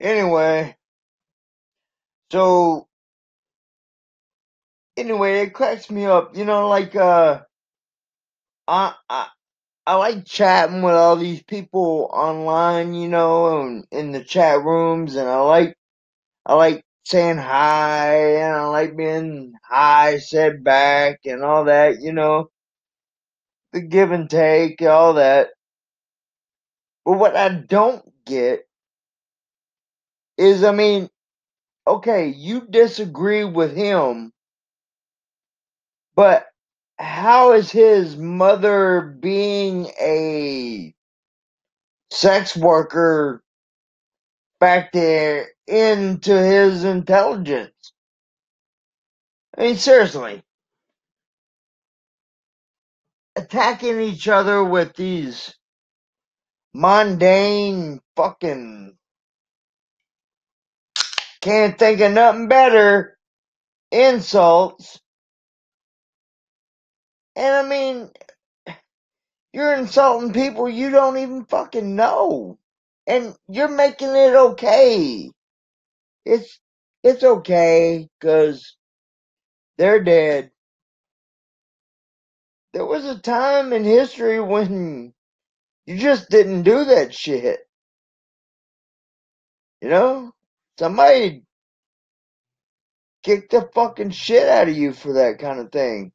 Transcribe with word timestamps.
Anyway, 0.00 0.76
so 2.32 2.88
anyway, 4.96 5.40
it 5.42 5.54
cracks 5.54 5.90
me 5.90 6.06
up. 6.06 6.36
You 6.36 6.44
know, 6.44 6.68
like 6.68 6.96
uh, 6.96 7.42
I 8.68 8.94
I 9.10 9.28
I 9.86 9.96
like 9.96 10.26
chatting 10.26 10.82
with 10.82 10.94
all 10.94 11.16
these 11.16 11.42
people 11.44 12.10
online. 12.12 12.94
You 12.94 13.08
know, 13.08 13.60
and 13.62 13.86
in 13.92 14.12
the 14.12 14.24
chat 14.24 14.62
rooms, 14.64 15.16
and 15.16 15.28
I 15.28 15.40
like 15.40 15.76
I 16.46 16.54
like 16.56 16.84
saying 17.06 17.38
hi, 17.38 18.36
and 18.42 18.54
I 18.56 18.66
like 18.68 18.96
being 18.96 19.54
hi 19.68 20.18
said 20.18 20.64
back, 20.64 21.20
and 21.26 21.44
all 21.44 21.64
that. 21.66 22.00
You 22.00 22.12
know, 22.12 22.48
the 23.72 23.82
give 23.82 24.12
and 24.12 24.30
take, 24.30 24.82
all 24.82 25.14
that. 25.14 25.50
But 27.06 27.18
what 27.18 27.36
I 27.36 27.50
don't 27.50 28.04
get 28.26 28.67
is, 30.38 30.64
I 30.64 30.72
mean, 30.72 31.10
okay, 31.86 32.28
you 32.28 32.62
disagree 32.68 33.44
with 33.44 33.76
him, 33.76 34.32
but 36.16 36.46
how 36.98 37.52
is 37.52 37.70
his 37.70 38.16
mother 38.16 39.02
being 39.20 39.86
a 40.00 40.94
sex 42.10 42.56
worker 42.56 43.42
factor 44.60 45.46
into 45.66 46.36
his 46.36 46.84
intelligence? 46.84 47.72
I 49.56 49.62
mean, 49.62 49.76
seriously, 49.76 50.42
attacking 53.36 54.00
each 54.00 54.28
other 54.28 54.64
with 54.64 54.94
these 54.96 55.54
mundane 56.74 58.00
fucking 58.16 58.97
can't 61.40 61.78
think 61.78 62.00
of 62.00 62.12
nothing 62.12 62.48
better 62.48 63.16
insults. 63.90 65.00
And 67.36 67.54
I 67.54 67.68
mean, 67.68 68.10
you're 69.52 69.74
insulting 69.74 70.32
people 70.32 70.68
you 70.68 70.90
don't 70.90 71.18
even 71.18 71.44
fucking 71.44 71.96
know. 71.96 72.58
And 73.06 73.34
you're 73.48 73.68
making 73.68 74.10
it 74.10 74.34
okay. 74.34 75.30
It's, 76.24 76.60
it's 77.02 77.24
okay, 77.24 78.08
cause 78.20 78.76
they're 79.78 80.02
dead. 80.04 80.50
There 82.74 82.84
was 82.84 83.04
a 83.06 83.18
time 83.18 83.72
in 83.72 83.84
history 83.84 84.40
when 84.40 85.14
you 85.86 85.96
just 85.96 86.28
didn't 86.28 86.64
do 86.64 86.84
that 86.84 87.14
shit. 87.14 87.60
You 89.80 89.88
know? 89.88 90.32
Somebody 90.78 91.42
kick 93.24 93.50
the 93.50 93.68
fucking 93.74 94.10
shit 94.10 94.48
out 94.48 94.68
of 94.68 94.76
you 94.76 94.92
for 94.92 95.14
that 95.14 95.38
kind 95.38 95.60
of 95.60 95.72
thing. 95.72 96.12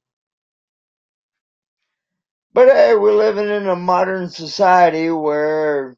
But 2.53 2.69
hey, 2.69 2.95
we're 2.95 3.14
living 3.16 3.50
in 3.50 3.67
a 3.67 3.75
modern 3.75 4.30
society 4.30 5.09
where 5.09 5.95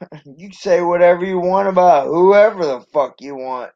you 0.24 0.52
say 0.52 0.82
whatever 0.82 1.24
you 1.24 1.38
want 1.40 1.68
about 1.68 2.06
whoever 2.06 2.64
the 2.64 2.80
fuck 2.92 3.20
you 3.20 3.34
want. 3.36 3.72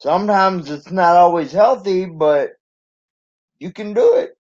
Sometimes 0.00 0.70
it's 0.70 0.90
not 0.90 1.16
always 1.16 1.52
healthy, 1.52 2.06
but 2.06 2.50
you 3.58 3.72
can 3.72 3.94
do 3.94 4.16
it. 4.16 4.35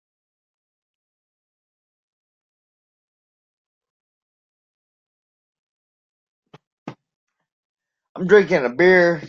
I'm 8.15 8.27
drinking 8.27 8.65
a 8.65 8.69
beer. 8.69 9.23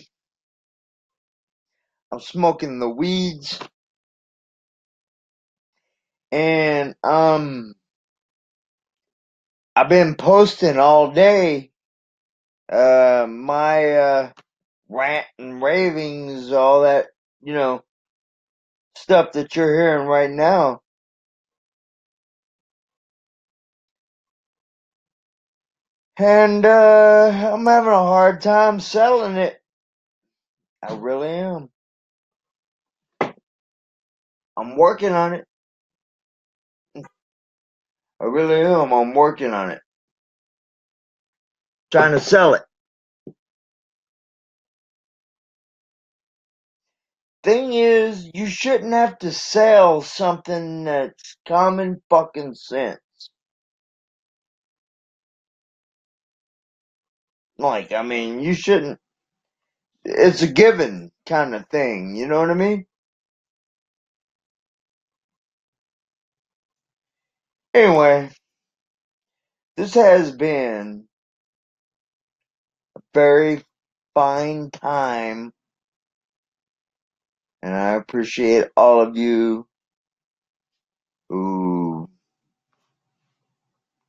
I'm 2.12 2.20
smoking 2.20 2.80
the 2.80 2.89
weeds. 2.90 3.58
And, 6.33 6.95
um, 7.05 7.74
I've 9.77 9.89
been 9.90 10.17
posting 10.17 10.79
all 10.79 11.12
day, 11.12 11.70
uh, 12.73 13.27
my, 13.29 13.92
uh, 13.96 14.33
rant 14.89 15.27
and 15.39 15.62
ravings, 15.62 16.52
all 16.52 16.83
that, 16.83 17.06
you 17.42 17.55
know, 17.55 17.83
stuff 18.96 19.33
that 19.33 19.56
you're 19.56 19.74
hearing 19.74 20.06
right 20.08 20.30
now. 20.30 20.83
And, 26.18 26.67
uh, 26.67 27.30
I'm 27.55 27.67
having 27.67 27.90
a 27.92 27.96
hard 27.96 28.40
time 28.42 28.80
selling 28.80 29.36
it. 29.36 29.61
I 30.83 30.95
really 30.96 31.28
am. 31.30 31.70
I'm 34.58 34.77
working 34.77 35.12
on 35.12 35.34
it. 35.34 35.46
I 38.20 38.27
really 38.27 38.62
am. 38.62 38.92
I'm 38.92 39.14
working 39.14 39.52
on 39.55 39.70
it. 39.70 39.80
Trying 41.92 42.12
to 42.12 42.20
sell 42.20 42.55
it. 42.55 42.62
Thing 47.44 47.74
is, 47.74 48.30
you 48.34 48.46
shouldn't 48.48 48.92
have 48.94 49.18
to 49.20 49.33
sell 49.33 50.02
something 50.02 50.84
that's 50.84 51.36
common 51.48 52.02
fucking 52.11 52.55
sense. 52.55 53.00
Like, 57.62 57.92
I 57.92 58.02
mean, 58.02 58.40
you 58.40 58.55
shouldn't. 58.55 59.00
It's 60.05 60.42
a 60.42 60.48
given 60.48 61.12
kind 61.27 61.55
of 61.55 61.68
thing. 61.68 62.17
You 62.17 62.28
know 62.28 62.40
what 62.40 62.50
I 62.50 62.55
mean? 62.55 62.86
Anyway, 67.74 68.30
this 69.77 69.95
has 69.95 70.33
been 70.33 71.06
a 72.96 73.00
very 73.14 73.62
fine 74.14 74.70
time, 74.70 75.52
and 77.62 77.74
I 77.74 77.94
appreciate 77.94 78.67
all 78.77 79.02
of 79.02 79.17
you 79.17 79.67
who 81.30 82.11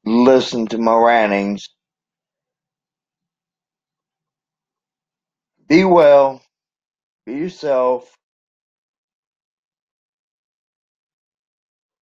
listen 0.05 0.67
to 0.67 0.77
my 0.79 0.95
rantings. 0.95 1.69
Be 5.73 5.83
well. 5.83 6.39
Be 7.25 7.33
yourself. 7.33 8.15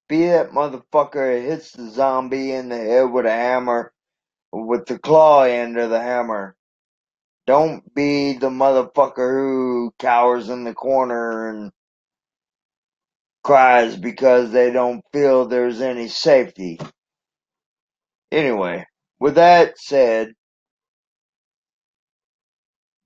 Be 0.09 0.25
that 0.25 0.49
motherfucker 0.49 1.41
that 1.41 1.49
hits 1.49 1.71
the 1.71 1.89
zombie 1.89 2.51
in 2.51 2.67
the 2.67 2.75
head 2.75 3.03
with 3.03 3.25
a 3.25 3.31
hammer, 3.31 3.93
with 4.51 4.87
the 4.87 4.99
claw 4.99 5.43
end 5.43 5.77
of 5.77 5.89
the 5.89 6.01
hammer. 6.01 6.57
Don't 7.47 7.81
be 7.95 8.33
the 8.33 8.49
motherfucker 8.49 9.39
who 9.39 9.93
cowers 9.97 10.49
in 10.49 10.65
the 10.65 10.73
corner 10.73 11.47
and 11.47 11.71
cries 13.41 13.95
because 13.95 14.51
they 14.51 14.71
don't 14.73 15.01
feel 15.13 15.45
there's 15.45 15.79
any 15.79 16.09
safety. 16.09 16.77
Anyway, 18.33 18.85
with 19.21 19.35
that 19.35 19.77
said, 19.77 20.33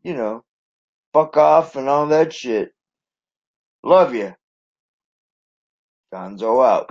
you 0.01 0.15
know, 0.15 0.43
fuck 1.15 1.37
off 1.37 1.77
and 1.77 1.87
all 1.87 2.07
that 2.07 2.33
shit. 2.33 2.73
Love 3.85 4.13
you. 4.13 4.35
Gonzo 6.13 6.65
out. 6.67 6.89